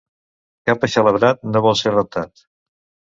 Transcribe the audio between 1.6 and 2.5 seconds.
vol ser reptat.